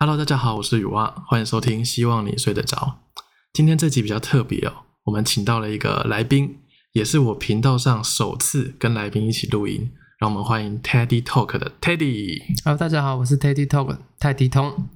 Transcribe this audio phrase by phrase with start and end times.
[0.00, 3.00] Hello，大家好，我是雨蛙，欢迎收听，希望你睡得着。
[3.52, 4.72] 今天这集比较特别哦，
[5.06, 6.60] 我们请到了一个来宾，
[6.92, 9.90] 也是我频道上首次跟来宾一起录音，
[10.20, 12.40] 让我们欢迎 Teddy Talk 的 Teddy。
[12.64, 14.88] Hello，大家好，我是 Teddy Talk 泰迪通。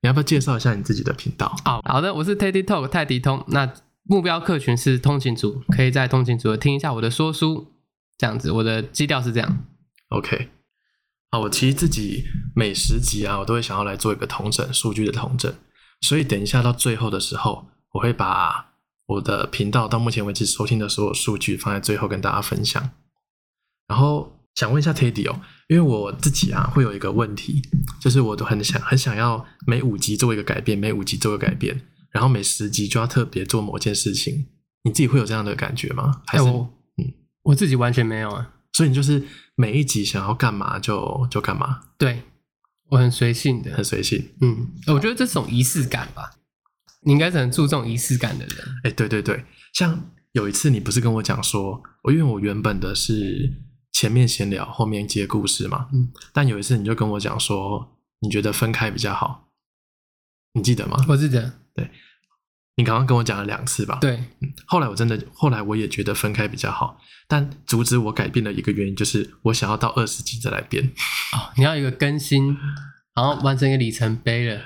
[0.00, 1.54] 你要不要介绍一下你自己的频道？
[1.62, 3.44] 好好的，我是 Teddy Talk 泰迪通。
[3.48, 3.70] 那
[4.04, 7.74] 目标客群是通勤族，可以在通勤族听一下我的说书，
[8.16, 8.50] 这样子。
[8.50, 9.66] 我的基调是这样。
[10.08, 10.48] OK，
[11.36, 12.24] 好，我其实自己
[12.54, 15.52] 每十集啊，我都会想要来做一个同整数据的同整，
[16.00, 18.72] 所以等一下到最后的时候，我会把
[19.04, 22.90] 我的频道到目前为止收听的所有数据放在最后跟大家分享。
[23.86, 27.60] 然后想问一下 Teddy 哦，因为我自己啊会有一个问题，
[28.00, 34.46] 就是我都很想很想要每五集做一个改变，每五集做一个改变，然后每十集就要特别做某件事情。
[34.84, 36.22] 你自己会有这样的感觉吗？
[36.28, 37.12] 还我嗯，
[37.42, 38.52] 我自己完全没有啊。
[38.72, 39.22] 所以你就是
[39.56, 42.22] 每一集想要干嘛就就干嘛，对，
[42.90, 43.84] 我很随性的很。
[43.84, 44.32] 随性。
[44.40, 46.34] 嗯，我觉得这是种仪式感吧。
[47.00, 48.56] 你应该是很注重仪式感的人。
[48.84, 53.50] 哎，对对对，像有一次你不是跟我讲说，我因为我原本的是
[53.92, 59.48] 前面闲聊，后面接故事嘛，嗯，但有一次你就跟我讲说，你觉得分开比较好，
[60.52, 61.02] 你记得吗？
[61.08, 61.60] 我记得，
[62.76, 63.98] 你刚刚跟我讲了两次吧？。
[64.00, 64.22] 对，
[64.66, 70.92] 后来我真的，后来我也觉得分开比较好，但阻止我改变的一个原因就是我想要到二十集再来变，
[71.32, 72.56] 哦，你要有一个更新，
[73.14, 74.60] 然后完成一个里程碑了。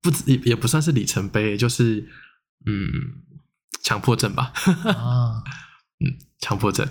[0.00, 2.08] 不止也也不算是里程碑，就是
[2.64, 2.88] 嗯，
[3.82, 4.52] 强迫症吧。
[4.84, 5.42] 啊，
[6.04, 6.86] 嗯强迫症。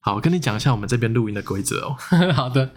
[0.00, 1.96] 好，我跟你讲一下我们这边录音的规则哦。
[2.32, 2.72] 好的，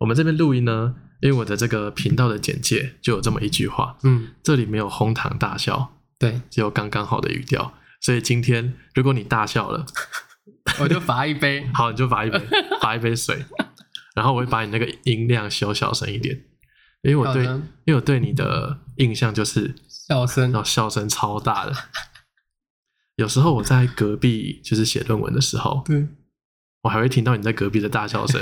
[0.00, 7.74] 我们这边录音呢，因为我的这个频道的简介就有这么一句话，嗯，这里没有哄堂大笑，对，只有刚刚好的语调。
[8.00, 9.84] 所以今天如果你大笑了，
[10.80, 11.66] 我就罚一杯。
[11.74, 12.38] 好，你就罚一杯，
[12.80, 13.44] 罚一杯水，
[14.14, 16.44] 然后我会把你那个音量修小声一点，
[17.02, 21.72] 因为我对，因为我对你的印象就是，笑声然后笑声超大的。
[23.16, 26.06] 有时候我在隔壁就是写论文的时候，对，
[26.82, 28.40] 我还会听到你在隔壁的大笑声。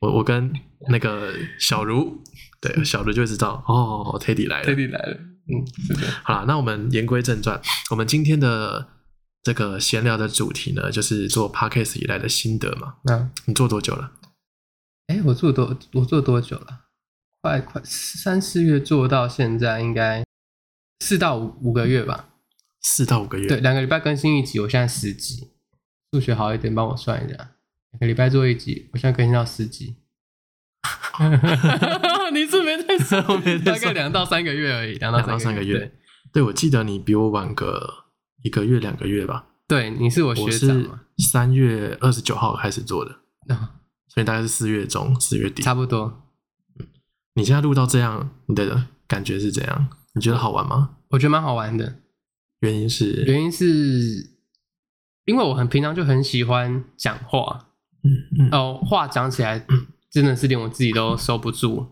[0.00, 0.52] 我我跟
[0.88, 2.22] 那个小茹，
[2.60, 4.68] 对小茹就会知道哦，Teddy 来了。
[4.68, 8.88] Teddy 来了，嗯，是的，好啦，那我们言归正传，我们今天的
[9.42, 12.96] 这个闲聊的主题呢，就是做 Podcast 以来的心得嘛。
[13.04, 14.12] 那，你做多久了？
[15.06, 16.86] 哎，我做多，我做多久了？
[17.42, 20.24] 快快三四月做到现在，应该
[21.00, 22.30] 四到五五个月吧。
[22.82, 23.46] 四到五个月。
[23.46, 25.52] 对，，两个礼拜更新一集，我现在十集。
[26.12, 29.96] 数学好一点，帮我算一下，两个礼拜做一集，我现在更新到十集。
[32.32, 35.92] 你是没在算， 我没在算大概两到三个月而已，两到三个月对。
[36.32, 38.04] 对，我记得你比我晚个
[38.42, 39.46] 一个月、两个月吧。
[39.68, 41.00] 对，你是我我学长嘛？
[41.18, 43.12] 三月二十九号开始做的，
[43.54, 43.70] 啊
[44.08, 45.62] 所以大概是四月中、四月底。
[45.62, 46.22] 差不多。
[47.34, 49.88] 你现在录到这样，你的感觉是怎样？
[50.14, 50.96] 你觉得好玩吗？
[51.10, 52.00] 我觉得蛮好玩的，
[52.60, 54.30] 原因是，原因是
[55.26, 57.66] 因为我很平常就很喜欢讲话，
[58.04, 59.66] 嗯嗯哦，话讲起来
[60.16, 61.86] 真的是连我自己都收不住。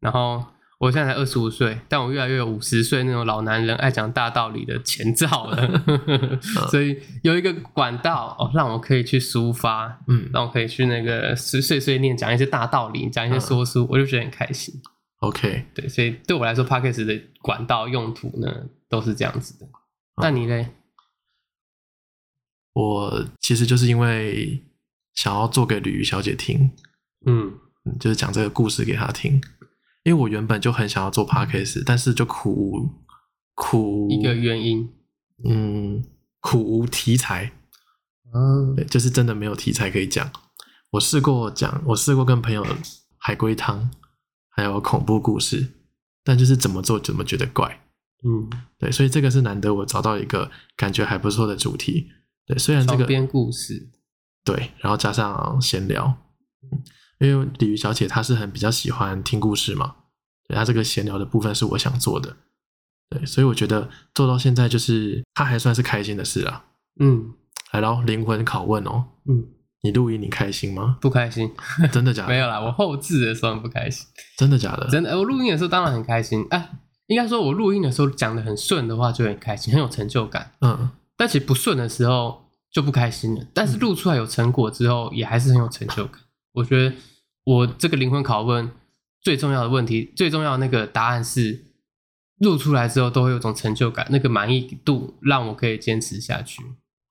[0.00, 0.44] 然后
[0.80, 5.80] 我现在才二十五岁，但我越来越有五十岁那种老男人爱讲大道理的前兆了。
[6.70, 14.74] 所以有一个管道哦，让我可以去抒发，嗯让我可以去那个碎碎碎念，讲一些大道理，讲一些说书，我就觉得很开心。
[15.20, 19.68] ，OK，对，所以对我来说 p a c k a g e 的管道用途呢都是这样子的。
[20.20, 20.66] 那你嘞？
[22.72, 24.64] 我其实就是因为
[25.14, 26.72] 想要做给鲤鱼小姐听，
[27.26, 27.52] 嗯，
[27.84, 29.40] 嗯就是讲这个故事给他听。
[30.04, 32.90] 因为我原本就很想要做 podcast，但是就苦无
[33.54, 34.92] 苦一个原因。
[35.44, 36.04] 嗯
[36.40, 37.52] 苦无题材，
[38.34, 40.30] 嗯对，就是真的没有题材可以讲。
[40.90, 42.66] 我试过讲，我试过跟朋友
[43.16, 43.90] 海龟汤，
[44.50, 45.72] 还有恐怖故事，
[46.24, 47.80] 但就是怎么做怎么觉得怪。
[48.24, 52.08] 嗯，对，所以这个是难得我找到一个感觉还不错的主题。
[52.46, 53.90] 对，虽然这个编故事。
[54.44, 56.16] 对，然后加上闲聊，
[56.62, 56.82] 嗯
[57.22, 59.94] 因为鲤鱼小姐她是很比较喜欢听故事嘛，
[60.48, 62.36] 对她这个闲聊的部分是我想做的，
[63.08, 66.64] 对，所以我觉得做到现在就是她还算是开心的事啊。
[66.98, 67.32] 嗯
[67.70, 69.46] 来喽，灵魂拷问哦，嗯，
[69.80, 70.98] 你录音你开心吗？
[71.00, 71.50] 不开心。
[71.90, 72.28] 真的假的？
[72.28, 74.06] 没有啦，我后置的时候很不开心。
[74.36, 74.88] 真的假的？
[74.88, 76.46] 真的，我录音的时候当然很开心。
[76.50, 76.70] 哎、
[77.06, 80.52] 应该说我录音的时候讲的很顺的话就很开心，很有成就感。
[80.60, 83.46] 嗯，但其实不顺的时候就不开心了。
[83.54, 86.20] 但是录出来有成果之后，也还是很有成就感。
[86.52, 86.94] 我觉得
[87.44, 88.70] 我这个灵魂拷问
[89.20, 91.64] 最重要的问题，最重要的那个答案是，
[92.38, 96.62] 录出来之后都会有种成就感，那个满意度让我可以坚持下去。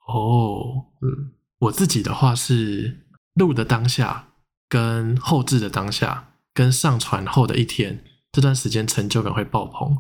[0.08, 3.06] 哦，嗯我自己的话是
[3.36, 4.30] 录的当下，
[4.68, 9.98] 跟后置的当下，跟上传后的一天，这段时间成就感会爆棚，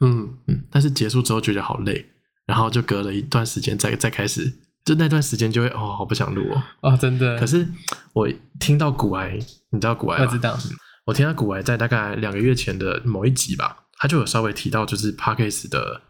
[0.00, 2.06] 嗯，嗯，但是结束之后觉得好累，
[2.46, 6.62] 然后就隔了一段时间再再开始，就那段时间就会哦，好不想录哦。
[6.80, 7.38] 哦，真的。
[7.38, 7.68] 可是
[8.14, 8.28] 我
[8.58, 9.38] 听到古癌，
[9.70, 10.24] 你知道古癌吗？
[10.24, 10.58] 我知道，
[11.04, 16.00] 我听到古癌在大概两个月前的某一集吧，他就有稍微提到就是 p a c k a g e 的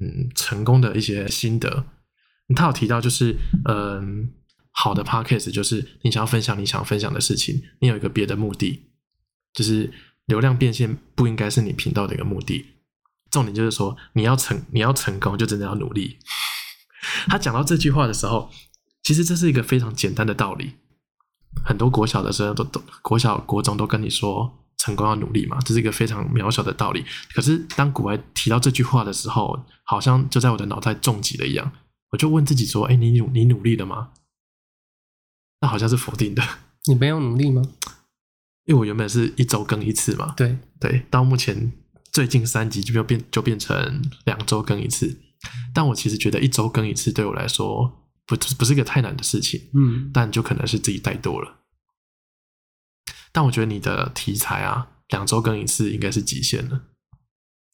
[0.00, 1.86] 嗯成功的一些心得。
[2.56, 3.36] 他有提到就是
[3.66, 4.32] 嗯
[4.72, 8.90] 好的 p a c k a g e 就是你想要分享你想分享的事情，你有一个别的目的，
[9.54, 9.92] 就是
[10.26, 12.66] 流量变现不应该是你频道的一个目的。
[13.30, 16.18] 重点就是说你要成你要成功就真的要努力。
[17.28, 18.50] 他讲到这句话的时候，
[19.04, 20.74] 其实这是一个非常简单的道理。
[21.64, 27.04] 很多国小的时候都都国小国中都跟你说成功要努力嘛，这是一个非常渺小的道理。
[27.34, 31.72] 可是当古外提到这句话的时候，好像就在我的脑袋重击了一样。
[32.10, 34.10] 我就问自己说：“哎，你努你努力了吗？”
[35.60, 36.42] 那好像是否定的。
[36.86, 37.62] 你没有努力吗？
[38.64, 40.32] 因为我原本是一周更一次嘛。
[40.36, 41.72] 对对，到目前
[42.12, 45.20] 最近三集就变就变成两周更一次。
[45.74, 49.60] 但我其实觉得一周更一次对我来说不不是一个太难的事情。
[49.74, 51.56] 嗯，但就可能是自己怠惰了。
[53.32, 56.82] 但我觉得你的题材啊，两周更一次应该是极限了。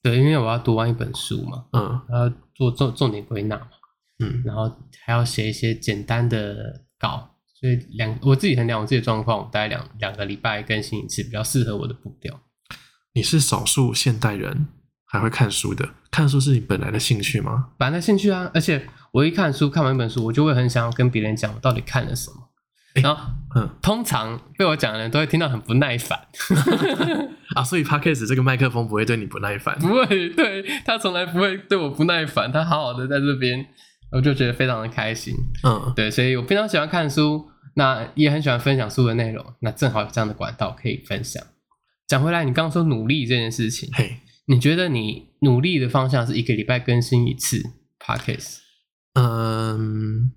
[0.03, 3.69] 对，因为我要读完一本书嘛，嗯然后做重重点归纳嘛，
[4.19, 4.71] 嗯然后
[5.05, 12.39] 还要写一些简单的稿，所以两我自己衡量我自己的状况，我大概两两个礼拜更新一次，比较适合我的步调。
[13.15, 14.67] 你是少数现代人
[15.07, 17.71] 还会看书的，看书是你本来的兴趣吗？
[17.79, 22.37] 本来的兴趣啊，而且我一看书，看完一本书，我就会很想要跟别人讲我到底看了什么。
[22.95, 26.19] 然后嗯通常被我讲的人都会听到很不耐烦，
[27.55, 29.79] 啊，所以 Podcast 这个麦克风不会对你不耐烦。
[29.79, 33.65] 不会对他从来不会对我不耐烦，他好好的在这边，
[34.11, 35.33] 我就觉得非常的开心。
[35.63, 41.41] 嗯对，所以我非常喜欢看书，那也很喜欢分享书的内容，那正好有这样的管道可以分享。
[42.09, 47.63] 讲回来，你刚刚说努力这件事情，嘿，你觉得你努力的方向是一个礼拜更新一次
[47.99, 48.64] podcast？
[49.15, 50.33] 嗯，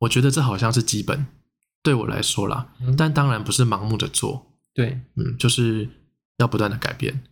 [0.00, 1.26] 我觉得这好像是基本，
[1.82, 2.74] 对我来说啦。
[2.80, 5.88] 嗯但当然不是盲目的做，对，嗯，就是
[6.38, 7.22] 要不断的改变。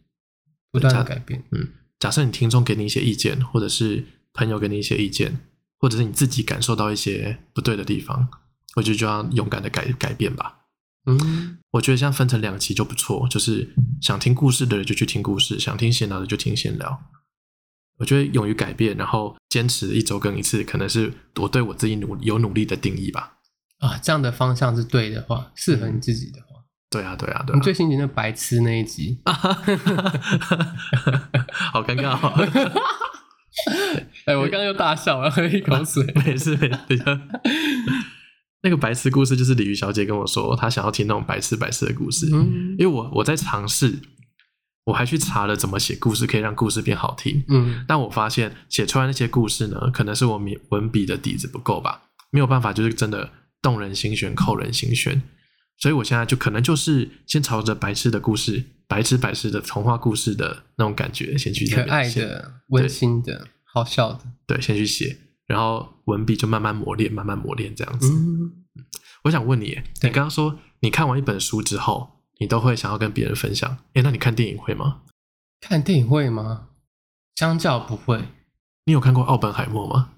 [0.71, 1.45] 不断的改变。
[1.53, 1.69] 嗯，
[2.01, 5.39] 假设你听众给你一些意见，或者是朋友给你一些意见，
[5.79, 8.29] 或者是你自己感受到一些不对的地方，
[8.75, 10.67] 我觉得就要勇敢的改改变吧。
[11.07, 17.01] 嗯，我觉得这样分成两期就不错，就是想听故事的人就去听故事，想听闲聊的就听闲聊。
[17.99, 23.35] 我觉得勇于改变，然后坚持一周更一次，可能是我对我自己努有努力的定义吧。
[23.79, 26.47] 啊，这样的方向是对的话，适合你自己的话，
[26.91, 27.57] 对啊，对啊，对啊。
[27.57, 29.21] 你最新集那白痴那一集，
[31.73, 32.33] 好尴尬哦。
[34.27, 36.05] 哎，我刚刚又大笑，我要喝一口水。
[36.25, 37.05] 没事没事。
[38.63, 44.01] 那个白痴故事就是鲤鱼小姐跟我说，她想要听那种白痴白痴的故事，嗯因为我我在尝试，
[44.85, 53.31] 我还去查了怎么写故事可以让故事变好听，嗯但我发现写出来那些故事呢，可能是我文文笔的底子不够吧，没有办法就是真的
[53.63, 55.23] 动人心弦、扣人心弦，
[55.79, 64.21] 所以我现在就可能就是先朝着白痴的故事、白痴白痴的童话故事的那种感觉先去那可爱的、温馨的、好笑的。
[64.47, 65.17] 对，先去写，
[65.47, 68.13] 然后文笔就慢慢磨练，慢慢磨练这样子。
[68.13, 68.53] 嗯，
[69.25, 75.03] 我想问你你刚刚说你看完一本书之后，你都会想要跟别人分享，诶，那你看电影会吗？
[75.61, 76.69] 看电影会吗？
[77.37, 78.29] 相较不会，
[78.85, 80.11] 你有看过《奥本海默》吗？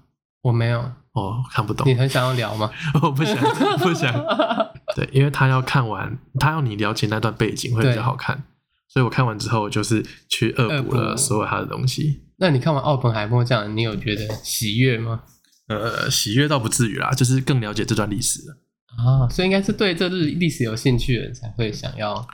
[0.43, 0.91] 我没有。
[1.13, 2.69] 哦，看不懂你，很想要聊吗？
[3.01, 3.35] 我不想，
[3.79, 4.13] 不想。
[4.95, 8.43] 对，因为他要看完，他要你了解那段背景会比对较好看，
[8.87, 12.21] 所以我看完之后就是去恶补恶补了所有他的东西。
[12.37, 15.23] 那你看完《奥本海默》这样，你有觉得喜悦吗？
[15.69, 18.57] 呃，喜悦倒不至于啦，就是更了解这段历史了。
[18.95, 22.27] 啊，所以应该是对这历历史有兴趣的人才会想要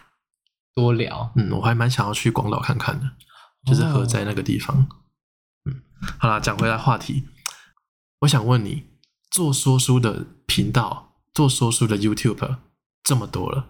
[0.75, 1.31] 多聊。
[1.35, 3.11] 嗯，我还蛮想要去广岛看看的，
[3.65, 4.87] 就是哦河在那个地方。
[5.65, 5.81] 嗯，
[6.19, 7.23] 好啦，讲回来话题，
[8.21, 8.83] 我想问你，
[9.31, 12.57] 做说书的频道，做说书的 YouTube
[13.03, 13.69] 这么多了，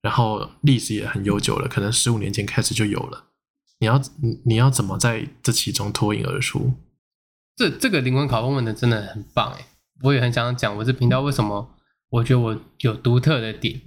[0.00, 3.26] 然后历史也很悠久了，可能十五年前开始就有了。
[3.80, 6.74] 你要你你要怎么在这其中脱颖而出？
[7.56, 9.66] 这这个灵魂拷问问的真的很棒哎，
[10.02, 11.74] 我也很想讲我这频道为什么
[12.12, 13.80] 我觉得我有独特的点。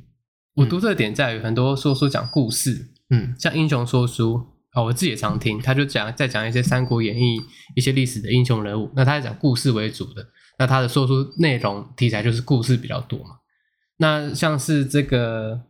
[0.56, 7.40] 我嗯独特的点在于很多说书讲故事，嗯像英雄说书啊，我自己也常听，他就讲在讲一些《三国演义》
[7.76, 10.28] 一些历史的英雄人物，那他是讲故事为主的，
[10.58, 13.40] 那他的说书内容题材就是故事比较多嘛。
[13.98, 15.62] 那像是这个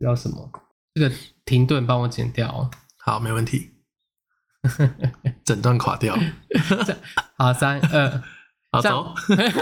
[0.00, 0.50] 叫什么？
[0.94, 1.14] 这个
[1.44, 2.70] 停顿帮我剪掉哦。
[2.98, 3.72] 好，没问题。
[5.44, 6.16] 整段垮掉，
[7.38, 8.22] 好，三二，
[8.70, 9.52] 好这走样。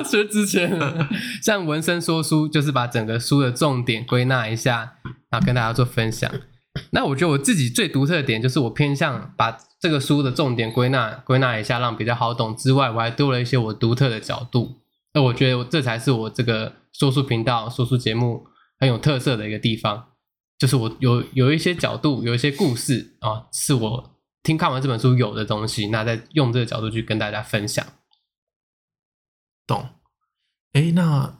[0.04, 1.08] 学之前了，
[1.42, 4.94] 像文生说书，就是把整个书的重点归纳一下，
[5.30, 6.30] 然后跟大家做分享。
[6.92, 14.80] 那我觉得我自己最独特的点就是我偏向把这个书的重点归纳归纳一下，让比较好懂之外，我还多了一些我独特的角度。
[15.12, 18.46] 那我觉得这才是我这个说书频道、说书节目
[18.78, 20.04] 很有特色的一个地方，
[20.58, 27.84] 就是我有有一些角度，有一些故事啊，是我听看完这本书有的东西，那再用这个角度去跟大家分享。
[29.72, 29.88] 懂？
[30.72, 31.38] 哎，那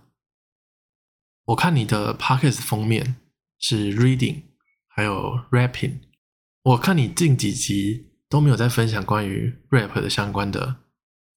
[1.47, 3.17] 我看你的 podcast 封面
[3.59, 4.43] 是 reading，
[4.89, 6.01] 还有 rapping。
[6.63, 10.77] 我看你近几集都没有在分享关于 rap 的相关的，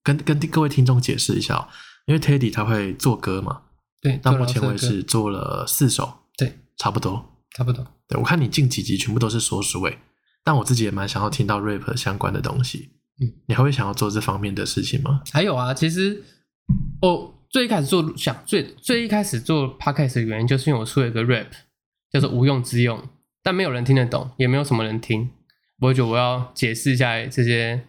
[0.04, 1.68] 跟跟各位听众解释一下哦，
[2.06, 3.64] 因为 Teddy 他会做歌嘛，
[4.02, 7.30] 对，到目前为止做了四首，对，差不多。
[7.56, 7.86] 差不多。
[8.08, 10.00] 对我看你近几集全部都是说书诶，
[10.44, 12.92] 但我自己也蛮想要听到 rap 相关的东西。
[13.22, 15.22] 嗯，你还会想要做这方面的事情吗？
[15.32, 16.24] 还有啊，其实
[17.02, 21.48] 我最一开始做想最最一开始做 podcast 的原因，就是因为我出了一个 rap，
[22.12, 23.02] 叫做无用之用，
[23.44, 25.30] 但没有人听得懂，也没有什么人听。
[25.82, 27.84] 我觉得我要解释一下这些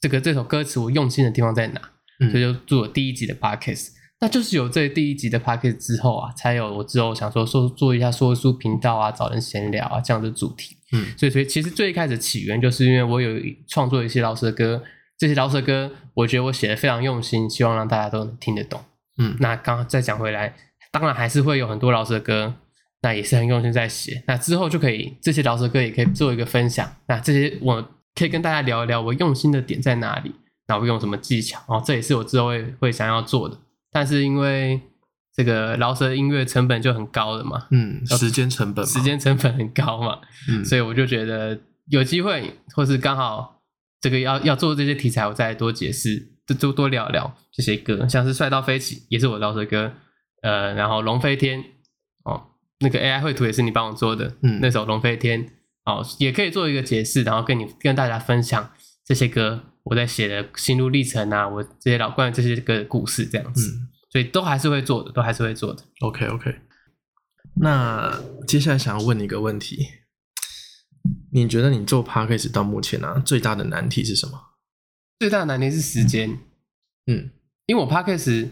[0.00, 1.80] 这个这首歌词我用心的地方在哪，
[2.20, 3.88] 嗯所以就做了第一集的 podcast。
[4.20, 10.76] 那就是有这第一集的 podcast 之后啊，才有我之后想说说做一下说书频道啊，找人闲聊啊这样的主题。
[10.92, 13.28] 嗯所以，所以其实最一开始起源就是因为我有
[13.66, 14.82] 创作一些老师的歌，
[15.18, 18.82] 这些饶舌歌我觉得我写的非常用心，希望让大家都能听得懂。
[19.18, 20.54] 嗯那刚刚再讲回来，
[20.90, 22.54] 当然还是会有很多饶舌歌，
[23.02, 24.24] 那也是很用心在写。
[24.26, 26.90] 那之后就可以这些饶舌歌也可以做一个分享。
[27.06, 30.34] 那这些我可以跟大家聊一聊我用心的点在哪里，
[30.66, 33.58] 那我用什么技巧哦，这也是我之后会会想要做的。
[33.92, 34.80] 但是因为
[35.32, 40.18] 这个饶舌音乐成本就很高了嘛，嗯，时间成本，时间成本很高嘛，
[40.48, 43.60] 嗯所以我就觉得有机会，或是刚好
[44.04, 49.94] 这个要要做这些题材，我再多解释，多多多聊聊这些歌，像是《帅到飞起》也是我饶舌歌，
[50.42, 51.58] 呃，然后《龙飞天》
[52.26, 52.48] 哦，
[52.80, 55.42] 那个 AI 绘图也是你帮我做的，嗯那首《龙飞天》
[55.86, 58.70] 哦，也可以做一个解释，然后跟你跟大家分享
[59.06, 65.82] 这些歌我在写的心路历程啊，我这些老关于这些歌的故事这样子，嗯所以都还是会做的，都还是会做的。
[66.00, 66.54] ，OK OK。
[67.56, 69.88] 那接下来想要问你一个问题，
[71.34, 74.40] 你觉得你做 podcast 到目前啊最大的难题是什么？
[75.18, 76.38] 最大的难题是时间。
[77.06, 77.30] 嗯
[77.66, 78.48] 因为我 podcast，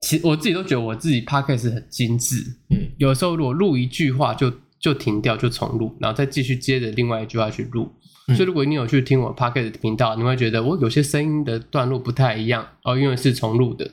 [0.00, 2.36] 其实我自己都觉得我自己 podcast 很精致，
[2.70, 7.92] 嗯有时候如果录一句话就就停掉就重录，然后再继续接着另外一句话去录。
[8.28, 13.90] 嗯所以如果你有去听我 podcast 的频道，你会觉得我有些声音的段落不太一样哦，因为是重录的，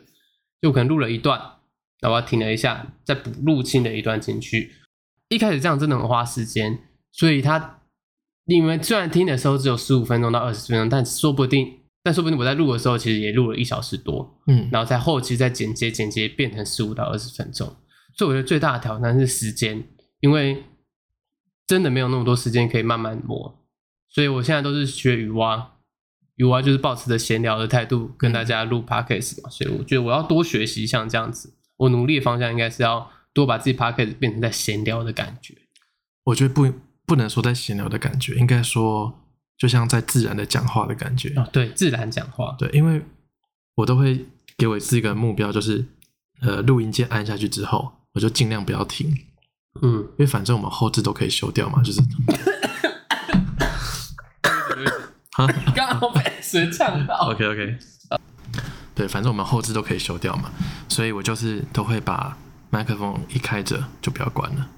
[0.61, 1.41] 就可能录了一段，
[1.99, 4.73] 然后停了一下，再补录新的一段进去。
[5.29, 6.79] 一开始这样真的很花时间，
[7.11, 7.79] 所以它
[8.47, 14.39] 你们虽然听的时候只有十五分钟到二十分钟，但说不定，但说不定我在录的时候其实也录了一小时多。
[14.47, 17.67] 嗯然后在后期再剪接，剪接变成十五到二十分钟。
[18.17, 19.83] 所以我觉得最大的挑战是时间，
[20.21, 20.63] 因为
[21.67, 23.63] 真的没有那么多时间可以慢慢磨。
[24.09, 25.73] 所以我现在都是学雨蛙，
[26.35, 29.49] 雨蛙就是保持着闲聊的态度跟大家录 podcast 嘛。
[29.49, 35.53] 所以我觉得我要多学习像这样子，我努力的方向应该是要多把自己 podcast 变成在闲聊的感觉。
[36.23, 36.65] 我觉得不
[37.07, 39.21] 不能说在闲聊的感觉，应该说
[39.57, 41.29] 就像在自然的讲话的感觉。
[41.37, 43.01] 哦，对，自然讲话，对，因为
[43.75, 44.25] 我都会
[44.57, 45.85] 给我自己一个目标，就是
[46.41, 49.09] 呃，录音键按下去之后，我就尽量不要停，
[49.81, 52.01] 嗯，因为反正我们后置都可以修掉嘛，就是
[55.31, 57.15] 哈刚好被谁呛到。
[57.31, 57.77] OK OK，
[58.93, 60.51] 对，反正我们后置都可以修掉嘛，
[60.89, 62.37] 所以我就是都会把
[62.69, 64.69] 麦克风一开着就不要关了。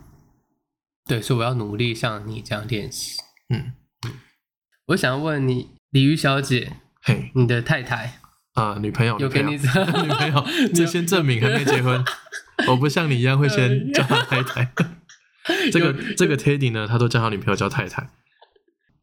[1.10, 3.20] 对，所以我要努力像你这样练习。
[3.50, 3.74] 嗯，
[4.86, 8.20] 我想要问你，鲤鱼小姐，嘿，你的太太
[8.54, 12.06] 呃，女朋友，有给你女朋友， 女朋友， 这先证明还没结婚。
[12.70, 14.72] 我不像你一样会先叫她太太。
[15.72, 18.12] 这个这个 Teddy 呢，他都叫他女朋友叫太太。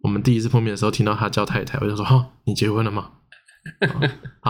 [0.02, 3.14] 我们第一次碰面的时候，听到他叫太太，我就说：“哈，你结婚了吗？”
[3.88, 4.00] 好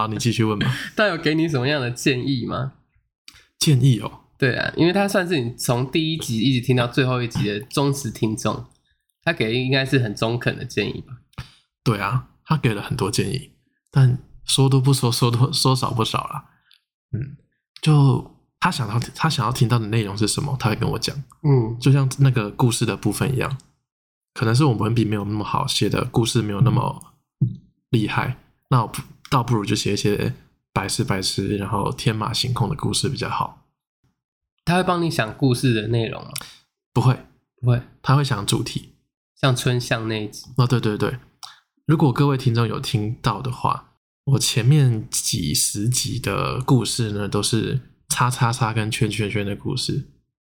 [0.02, 0.70] 好，你继续问吧。
[0.94, 2.74] 他有给你什么样的建议吗？
[3.58, 8.66] 建议哦，对啊，因为他算是你从第一集一直听到最后一集的忠实听众，
[9.22, 11.16] 他给应该是很中肯的建议吧？
[11.82, 13.52] 对啊，他给了很多建议，
[13.90, 16.50] 但说多不说，说多说少不少啦。
[17.12, 17.36] 嗯，
[17.80, 21.16] 就他想要他想要听到的内容是什么，他会跟我讲。
[21.42, 23.56] 嗯，就像那个故事的部分一样，
[24.34, 27.14] 可能是我文笔没有那么好，写的故事没有那么
[27.90, 28.36] 厉害，
[28.68, 29.00] 那我不
[29.30, 30.34] 倒不如就写一些
[30.72, 33.65] 白痴白痴，然后天马行空的故事比较好。
[34.66, 36.32] 他会帮你想故事的内容吗？
[36.92, 37.24] 不会，
[37.60, 38.96] 不会，他会想主题。
[39.40, 41.18] 像春象那一集，哦，对对对，
[41.86, 43.92] 如果各位听众有听到的话，
[44.24, 50.08] 我前面几十集的故事呢，都是叉叉叉跟圈圈圈的故事，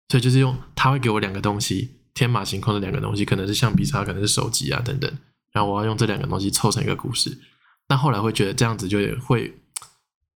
[0.08, 5.08] 所以就是用他会给我两个东西，天马行空的两个东西，可能是橡皮擦，可能是手机啊等等，
[5.52, 7.38] 然后我要用这两个东西凑成一个故事。
[7.86, 9.60] 但后来会觉得这样子就会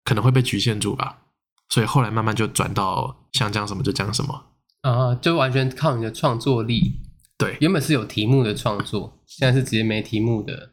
[0.03, 1.23] 可能会被局限住吧，
[1.71, 4.47] 所以后来慢慢就转到想讲什么就讲什么。
[4.83, 7.01] 啊，就完全靠你的创作力。
[7.39, 10.73] 对，原本是有题目的创作，现在是直接没题目的，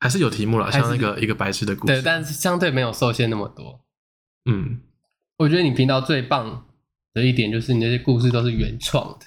[0.00, 1.94] 还是有题目了，像那个一个白痴的故事。
[1.94, 3.80] 对，但是相对没有受限那么多。
[4.44, 4.80] 嗯，
[5.38, 6.66] 我觉得你频道最棒
[7.14, 9.24] 的一点就是你那些故事都是原创的，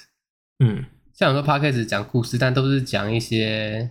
[0.63, 3.89] 嗯，像很多 podcast 讲故事，但都是讲一些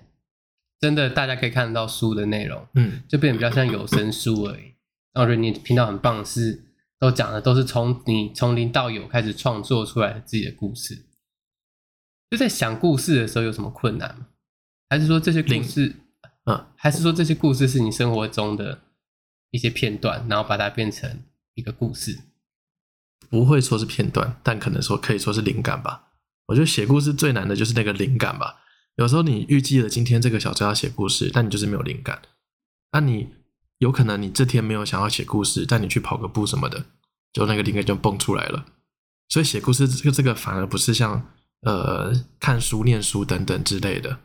[0.78, 4.75] 真的大家可以看得到书的内容，嗯，就变得比较像有声书而已。
[5.14, 6.65] 那我觉得你频道很棒的是，
[6.98, 11.06] 都讲的都是从你从零到有开始创作出来的自己的故事。
[12.30, 14.28] 就在想故事的时候有什么困难吗？
[14.88, 15.94] 还是说这些故事，
[16.44, 18.80] 嗯，还是说这些故事是你生活中的
[19.50, 21.22] 一些片段，然后把它变成
[21.54, 22.18] 一个故事？
[23.28, 26.12] 不会说是片段，但可能说可以说是灵感吧。
[26.46, 28.62] 我觉得写故事最难的就是那个灵感吧。
[28.96, 32.22] 有时候你预计了今天这个小时要写故事，但你就是没有灵感。
[32.92, 33.28] 那你
[33.78, 36.87] 有可能你这天没有想要写故事，但你去跑个步什么的，
[37.33, 38.66] 就那个灵感就蹦出来了。
[39.28, 41.30] 所以写故事这个这个反而不是像
[41.62, 44.21] 呃看书、念书等等之类的，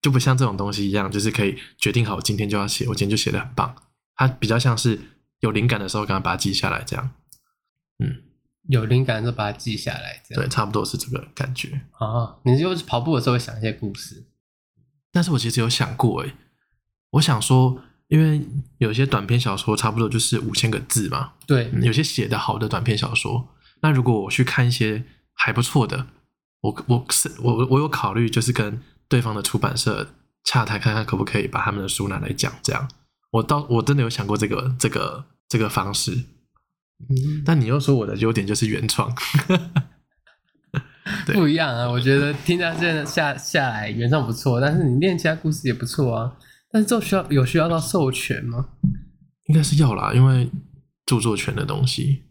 [0.00, 3.74] 就不像这种东西一样，就是可以决定好我今天就要写，我今天就写的很棒。
[4.14, 5.00] 它比较像是
[5.40, 7.10] 有灵感的时候，赶快把它记下来，这样。
[7.98, 8.22] 嗯，
[8.68, 11.80] 有灵感就把它记下来，这样对，差不多是这个感觉。
[11.92, 12.36] 啊。
[12.44, 14.26] 你就是跑步的时候会想一些故事，
[15.10, 16.34] 但是我其实有想过，诶，
[17.10, 17.80] 我想说，
[18.12, 23.48] 因为有些短篇小说差不多就是五千个字嘛，对，嗯有些写的好的短篇小说，
[23.80, 25.02] 那如果我去看一些
[25.32, 26.08] 还不错的，
[26.60, 28.78] 我我是我我有考虑，就是跟
[29.08, 30.08] 对方的出版社
[30.44, 32.86] 洽谈，看看可不可以把他们的书拿来讲，这样。
[33.30, 36.12] 我到我真的有想过这个这个这个方式，
[37.08, 39.10] 嗯，但你又说我的优点就是原创，
[41.24, 41.88] 对不一样啊。
[41.88, 46.30] 我觉得听到现在下下来原创不错，但是你练其他故事也不错啊。
[46.72, 48.70] 但是这需要有需要到授权吗？
[49.44, 50.50] 应该是要啦，因为
[51.04, 52.22] 著作权的东西，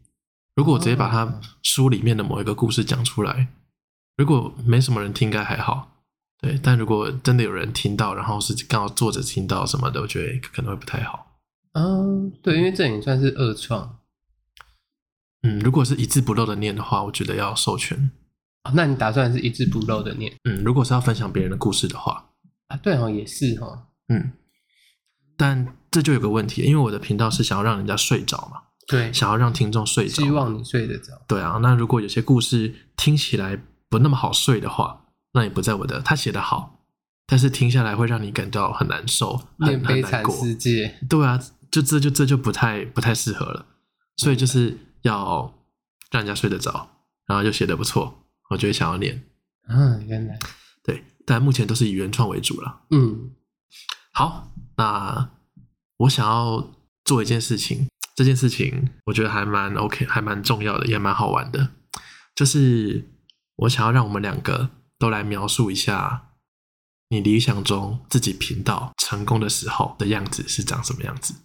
[0.55, 3.49] 如果我直接把它书里面的某一个故事讲出来，
[4.17, 5.89] 如果没什么人听，应该还好。
[6.39, 11.39] 对，但如果真的有人听到，然后是刚好作者听到什么的，我觉得可能会不太好。
[11.73, 13.99] 嗯，对，因为这也算是二创
[15.43, 18.11] 嗯，如果是一字不漏的念的话，我觉得要授权。
[18.63, 18.71] 哦。
[18.73, 22.31] 那你打算是一字不漏的念嗯，如果是要分享别人的故事的话，
[22.67, 22.77] 啊？
[22.77, 23.83] 对哦，也是哦。
[24.11, 24.31] 嗯，
[25.37, 30.23] 但这就有个问题，因为我的频道是想要让人家睡着嘛，对，想要让听众睡着。
[30.23, 31.13] 希望你睡得着。
[31.27, 33.57] 对啊，那如果有些故事听起来
[33.89, 36.01] 不那么好睡的话，那也不在我的。
[36.01, 36.85] 他写的好，
[37.25, 40.29] 但是听下来会让你感到很难受，念很悲惨。
[40.29, 41.39] 世界，对啊，
[41.71, 43.65] 就这就这就不太不太适合了。
[44.17, 45.53] 所以就是要
[46.11, 46.89] 让人家睡得着，
[47.25, 49.23] 然后又写的不错，我就会想要念。
[49.67, 50.37] 嗯，原来，
[50.83, 52.81] 对，但目前都是以原创为主了。
[52.91, 53.31] 嗯，
[54.13, 55.29] 好，那
[55.97, 56.71] 我想要
[57.05, 61.69] 做一件事情，这件事情我觉得还蛮 OK，还蛮重要的，也蛮好玩的。
[62.35, 63.09] 就是
[63.55, 66.29] 我想要让我们两个都来描述一下
[67.09, 71.35] 你理想中自己频道成功的时候的样子是长什么样子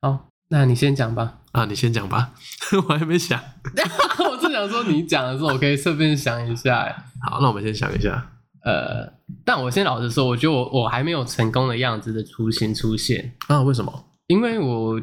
[0.00, 1.38] 好，那你先讲吧。
[1.52, 1.64] 啊？
[1.64, 2.32] 你先讲吧，
[2.88, 3.40] 我还没想。
[4.30, 6.78] 我正想说你讲的时候，我可以顺便想一下。
[6.80, 8.30] 哎好，那我们先想一下。
[8.62, 9.12] 呃，
[9.44, 13.62] 但我先老实说，我觉得我我还没有成功的样子的雏形出现，啊？
[13.62, 14.06] 为什么？
[14.26, 15.00] 因为我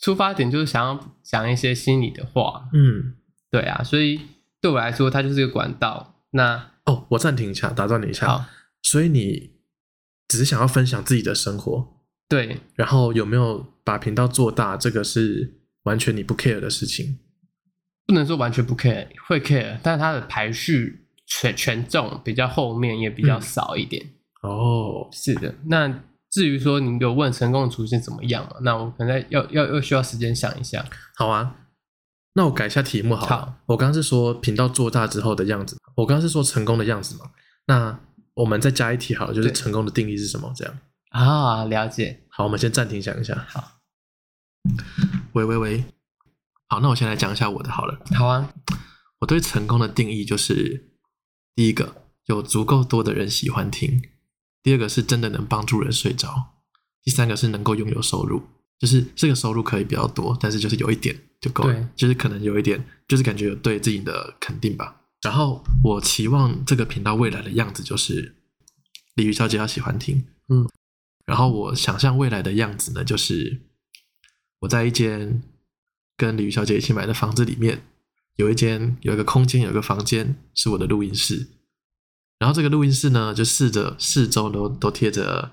[0.00, 3.14] 出发点就是想要讲一些心里的话，嗯，
[3.50, 4.20] 对啊，所以
[4.60, 6.22] 对我来说，它就是一个管道。
[6.30, 8.26] 那哦，我暂停一下，打断你一下。
[8.26, 8.44] 好，
[8.82, 9.52] 所以你
[10.28, 17.18] 只是想要分享自己的生活，对，然后有没有把频道做大，这个是完全你不 care 的事情。
[18.06, 24.04] 不能说完全不 care，会 care，但是它的排序权权重比较后面，也比较少一点。
[24.42, 28.56] 哦，是的，那至于说你有问成功的雏形怎么样嘛？
[28.62, 30.84] 那我可能要要要需要时间想一下。
[31.16, 31.56] 好啊，
[32.34, 33.36] 那我改一下题目好了。
[33.36, 37.30] 好我刚刚是说频道做大之后的样子，我刚刚是说成功的样子嘛。
[37.66, 37.98] 那
[38.34, 40.52] 我们再加一题好了，就是成功的定义是什么？
[40.54, 40.78] 这样。
[41.10, 42.24] 啊，了解。
[42.28, 43.46] 好，我们先暂停想一下。
[43.48, 43.80] 好，
[45.32, 45.84] 喂喂喂，
[46.66, 47.98] 好，那我先来讲一下我的好了。
[48.16, 48.52] 好啊，
[49.20, 50.90] 我对成功的定义就是：
[51.54, 54.00] 第一个，有足够多的人喜欢听；
[54.62, 56.28] 第二个是真的能帮助人睡着；
[57.02, 58.42] 第三个是能够拥有收入，
[58.78, 65.02] 就是这个收入可以比较多，但是就是有一点就够了，就是可能有一点，就是感觉有对自己的肯定吧。
[65.22, 68.34] 然后我期望这个频道未来的样子就是，
[69.14, 70.68] 鲤鱼小姐要喜欢听，嗯，
[71.24, 73.62] 然后我想象未来的样子呢，就是
[74.60, 75.42] 我在一间
[76.16, 77.86] 跟鲤鱼小姐一起买的房子里面，
[78.36, 81.48] 有一间有一个空间，有一个房间是我的录音室，
[82.38, 85.52] 然后这个录音室呢，就四着四周都都贴着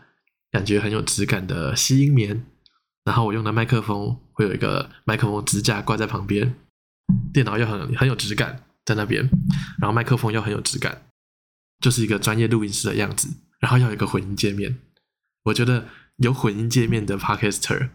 [0.52, 2.46] 感觉很有质感的吸音棉，
[3.04, 6.56] 然后我用的麦克风会有一个麦克风支架挂在旁边，
[7.32, 9.30] 电脑又很很有质感在那边，
[9.80, 11.04] 然后麦克风又很有质感，
[11.80, 14.80] 就是一个专业录音室的样子，然后要有一个混音界面，
[15.44, 17.90] 我觉得有混音界面的 podcaster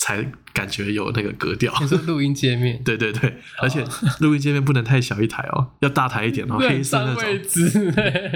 [0.00, 1.72] 才感觉有那个格调。
[1.80, 3.84] 你说录音界面， 对对对，而且
[4.20, 7.22] 录音界面不能太小一台哦，要大台一点哦，黑色那种。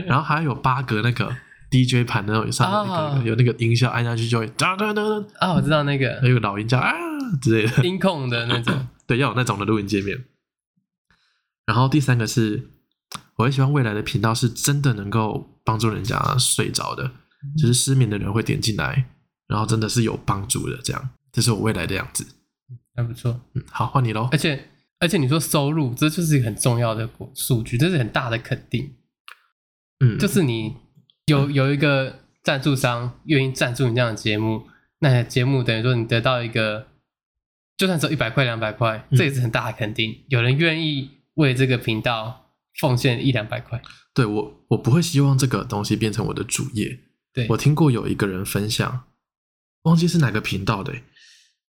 [0.06, 1.34] 然后还有八格那个
[1.70, 6.18] DJ 盘那种上面那个、啊有那个音效，按下去就会哒哒哒哒，啊，我知道那个。
[6.20, 6.92] 还有老鹰叫啊
[7.42, 7.82] 之类的。
[7.82, 10.24] 音控的那种， 对，要有那种的录音界面。
[11.66, 12.68] 然后第三个是，
[13.36, 17.10] 我很希望未来的频道是真的能够帮助人家睡着的，
[17.56, 19.06] 就是失眠的人会点进来，
[19.48, 22.24] 然后真的是有帮助的，这样，这是我未来的样子。
[22.96, 23.38] 还不错。
[23.52, 24.38] 嗯，好，换你喽而。
[24.38, 24.70] 且
[25.00, 28.94] 而且你说收入，这就是一个很重要的数据，这是很大的肯定。
[29.98, 30.76] 嗯，就是你
[31.26, 34.66] 有有一个赞助商愿意赞助你这样的节目，
[35.00, 36.86] 那节目等于说你得到一个，
[37.76, 40.24] 就算只有一百块两百块，嗯这也是很大的肯定。
[40.28, 43.82] 有人愿意为这个频道奉献一两百块，
[44.14, 47.00] 对我，我不会希望这个东西变成我的主业。
[47.32, 49.04] 对我听过有一个人分享，
[49.82, 51.02] 忘记是哪个频道的欸，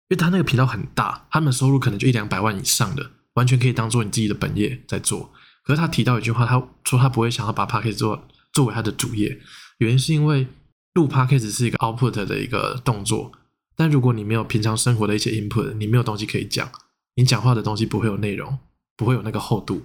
[0.07, 5.33] 因为他那个频道很大，他们收入可能就一两百万以上的，完全可以当做你自己的本业在做。
[5.63, 9.39] 可是他提到一句话，他说他不会想要把 p a c k a g e 做作为他的主业，
[9.79, 10.47] 原因是因为
[10.93, 13.31] 录 p a c k a g e 是一个 output 的一个动作，
[13.75, 16.71] 但如果你没有平常生活的一些 input，你没有东西可以讲，
[17.15, 18.59] 你讲话的东西不会有内容，
[18.95, 19.81] 不会有那个厚度，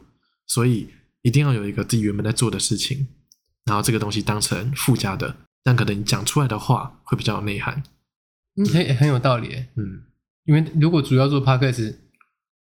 [0.46, 0.90] 所以
[1.22, 3.09] 一定要有一个自己原本在做的事情，
[3.64, 7.83] 然后这个东西当成附加的，但可能你讲出来的话会比较有内涵。
[8.56, 9.64] 嗯，很很有道理。
[9.76, 10.02] 嗯，
[10.44, 11.96] 因为如果主要做 podcast，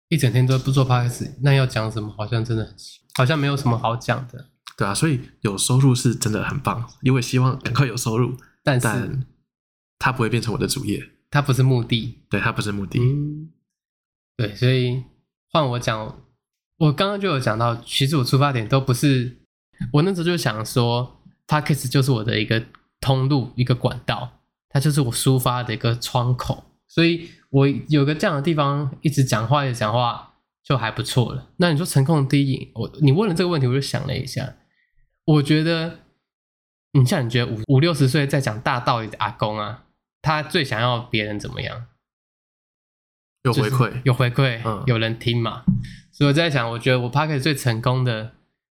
[0.09, 2.13] 一整天都不做 podcast，那要讲什么？
[2.17, 2.75] 好像真的很
[3.15, 4.51] 好像没有什么好讲的。
[4.77, 9.27] 对啊，所以有收入是真的很棒，因为希望赶快有收入，但是但
[9.99, 12.99] 它不会变成我的主业，它不是目的，对，它不是目的。
[12.99, 13.51] 嗯，
[14.37, 15.05] 对，所以
[15.51, 16.23] 换我讲，
[16.79, 19.43] 我刚刚就有讲到，其实我出发点都不是，
[19.93, 22.65] 我那时候就想说 p o d c a s t 就是我的一个
[22.99, 31.49] 通路，一个管道，它就是我抒发的一个窗口，所以我有个这样的地方，一直讲话，一直讲话就还不错了。
[31.57, 34.57] 那你说成功的第一，我你问了这个问题，我就想了一下，
[35.25, 36.01] 我觉得，
[36.93, 39.85] 你像你觉得五五六十岁在讲大道理的阿公啊，
[40.21, 41.87] 他最想要别人怎么样？
[43.45, 45.65] 有回馈，有回馈，嗯有人听嘛。
[46.13, 48.33] 所以我在想，我觉得我 p a s t 最成功的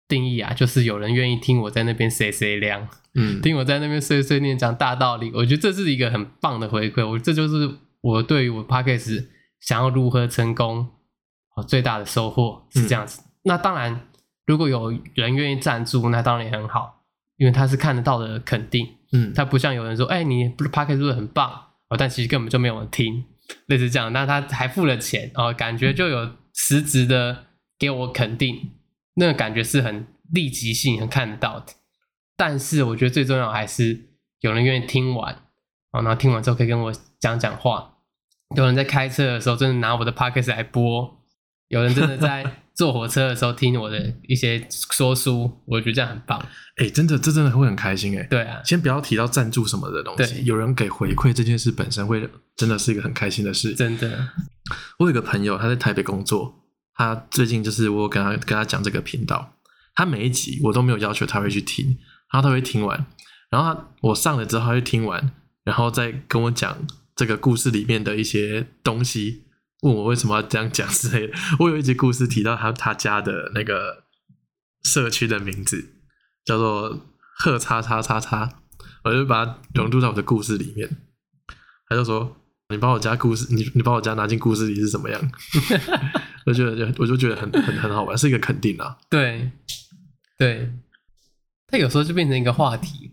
[0.09, 5.31] 定义啊，就是有人愿意听我在那边碎碎亮，嗯，听我在那边碎碎念讲大道理。
[5.35, 7.09] 我觉得这是一个很棒的回馈。
[7.09, 7.77] 我这就是
[8.09, 9.29] 我对于我 p o d c a s t
[9.61, 10.89] 想要如何成功
[11.55, 13.23] 哦最大的收获是这样子。
[13.43, 14.09] 那当然，
[14.47, 17.05] 如果有人愿意赞助，那当然也很好，
[17.37, 18.97] 因为他是看得到的肯定。
[19.13, 21.51] 嗯，他不像有人说，哎、你 p o d c a s t 做的很棒
[21.89, 23.25] 哦，但其实根本就没有人听，
[23.67, 24.13] 类似这样。
[24.13, 27.47] 那他还付了钱哦，感觉就有实质的
[27.79, 28.71] 给我肯定，
[29.15, 31.75] 那个感觉是很立即性、很看得到的。
[32.37, 34.09] 但是我觉得最重要还是
[34.41, 35.35] 有人愿意听完，
[35.93, 37.97] 哦，然后听完之后可以跟我讲讲话。
[38.57, 41.19] 有人在开车的时候真的拿我的 p o d c a s t 来播，
[41.69, 46.41] 有人真的在 坐火车的时候听我的一些说书，我觉得这样很棒。
[46.77, 48.23] 哎、真的，这真的会很开心哎。
[48.25, 53.75] 对啊，先不要提到赞助什么的东西，对有人给回馈这件事本身会真的是一个很开心的事。
[53.75, 54.29] 真的，
[54.99, 56.55] 我有一个朋友，他在台北工作，
[56.95, 59.55] 他最近就是我跟他跟他讲这个频道，
[59.95, 61.99] 他每一集我都没有要求他会去听，
[62.33, 63.05] 然后他会听完，
[63.51, 65.33] 然后他我上了之后他会听完，
[65.65, 66.79] 然后再跟我讲
[67.19, 69.43] 这个故事里面的一些东西，
[69.83, 71.33] 问我为什么要这样讲之类的。
[71.59, 74.05] 我有一集故事提到他他家的那个
[74.85, 75.95] 社区的名字
[76.45, 77.09] 叫做
[77.41, 78.61] 贺叉叉叉叉，
[79.03, 80.89] 我就把它融入到我的故事里面。
[81.89, 82.37] 他就说
[82.71, 85.21] ：“你把我家故事，你你把我家拿进故事里是怎么样？”
[86.47, 88.97] 我觉得就我就觉得很很很好玩，是一个肯定啊。
[89.11, 89.51] 对，
[90.39, 90.73] 对，
[91.67, 93.11] 他有时候就变成一个话题，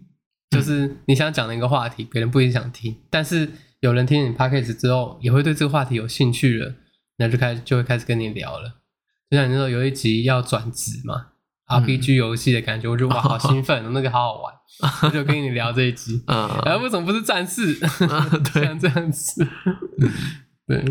[0.52, 3.52] 就是你想讲的一个话题，别人不一定想听，但是
[3.86, 6.74] 有人听你 p a c k a g e 之后，也会对这个话题有兴趣了，
[7.18, 8.82] 那就开始就会开始跟你聊了。
[9.30, 11.28] 就像你说有一集要转职嘛
[11.68, 14.54] ，RPG 游戏的感觉，我就 哇，好兴奋哦，那个好好玩，
[15.06, 16.24] 我就跟你聊这一集。
[16.26, 17.76] 嗯，然后为什么不是战士？
[18.54, 19.48] 对 像这样子，
[20.68, 20.84] 对，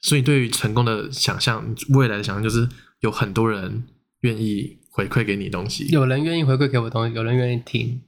[0.00, 2.68] 所以对于成功的想象，未来的想象就是
[3.00, 3.84] 有很多人
[4.22, 5.86] 愿意回馈给你东西。
[5.92, 8.02] 有人愿意回馈给我东西，有人愿意听，嗯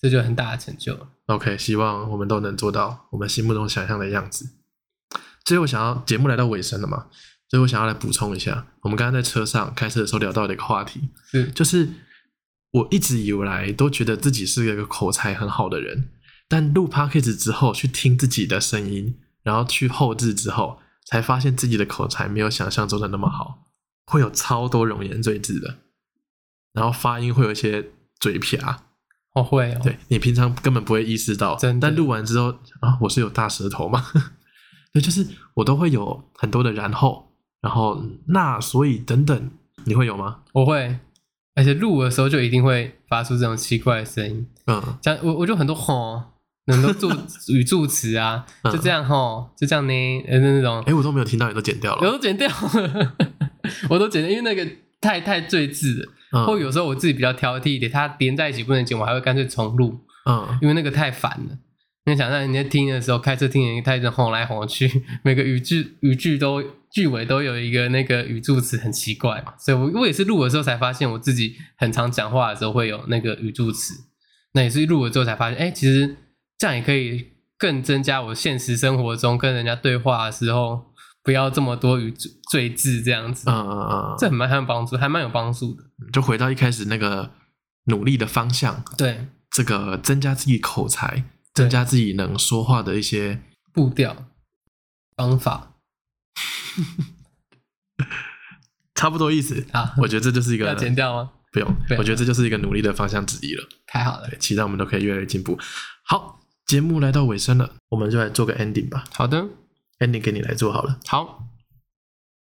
[0.00, 1.08] 这就很大的成就了。
[1.26, 4.50] OK，希望我们都能做到我们心目中想象的样子。
[5.44, 7.06] 最后，想要节目来到尾声了嘛？
[7.48, 11.88] 最后想要来补充一下，我们刚刚在车上开车的时候聊到的一个话题，是，就是
[12.72, 16.10] 我一直以来都觉得自己是一个口才很好的人，
[16.48, 23.68] 但录 podcast 之后去听自己的声音，然后去后置之后，才发现自己的口才没有想象中的那么好，
[24.06, 25.76] 会有超多冗言赘字的，
[26.72, 28.58] 然后发音会有一些嘴撇。
[29.34, 34.04] 我会哦，对你平常根本不会意识到，真但录完之后啊，我是有大舌头嘛？
[34.92, 39.50] 对，就是我都会有很多的然后，然后那所以等等，
[39.84, 40.38] 你会有吗？
[40.52, 40.98] 我会，
[41.56, 46.22] 而且录的时候就一定会发出这种奇怪的声音，嗯，像我我就很多吼，
[46.68, 47.10] 很多助
[47.52, 49.92] 语助词啊，嗯就这样吼，就这样呢，
[50.28, 52.06] 呃那种哎，我都没有听到，你都剪掉了。
[52.06, 53.16] 我都剪掉了，
[53.90, 54.64] 我都剪掉，因为那个
[55.00, 56.12] 太太赘字了。
[56.34, 61.58] 嗯或有时候我自己比较挑剔一点，它连在一起不能剪，我还会干脆重录，嗯，因为那个太烦了。
[62.06, 69.54] 你想让人家听的时候，开车听人家一直吼来吼去， 每个语句语句都句尾都有一个那个语助词，很奇怪嘛。
[69.58, 73.94] 所以我我也是录的时候才发现，我自己很常讲话的时候会有那个语助词。
[74.52, 76.16] 那也是录了之后才发现，哎、其实
[76.58, 80.92] 这样也可以更增加我现实生活中跟人家对话的时候，
[81.24, 82.14] 不要这么多语
[82.50, 83.50] 赘字这样子。
[83.50, 85.82] 嗯嗯嗯这很蛮很有帮助，还蛮有帮助的。
[85.98, 87.30] 嗯，就回到一开始那个
[87.86, 94.26] 努力的方向，对，这个增加自己口才，增加自己能说话的一些，步调、
[95.16, 95.72] 方法
[98.94, 99.66] 差不多意思。
[99.72, 101.30] 啊，我觉得这就是一个要剪掉吗？
[101.50, 103.64] 不用不，用我觉得这就是一个努力的方向之一了。
[103.86, 105.58] 太好了，对，期待我们都可以越来越进步。
[106.04, 109.04] 好，节目来到尾声了，我们就来做个 ending 吧。
[109.12, 109.46] 好的，
[109.98, 110.98] ending 给你来做好了。
[111.06, 111.44] 好，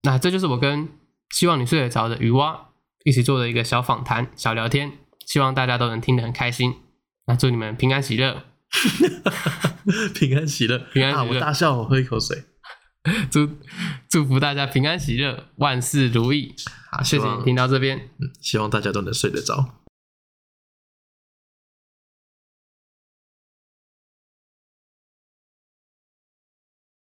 [0.03, 0.89] 那这就是我跟
[1.31, 2.69] 希望你睡得着的鱼蛙
[3.03, 6.75] 一起做的一个小访谈、小聊天，希望大家都能听得很开心。
[7.27, 8.43] 那祝你们平安喜乐，
[10.13, 10.85] 平安喜乐，啊！
[10.93, 12.43] 平安喜乐我大笑，我喝一口水。
[13.29, 13.49] 祝
[14.09, 16.55] 祝福大家平安喜乐，万事如意。
[16.91, 19.82] 好，谢谢你听到这边，嗯，希望大家都能睡得着。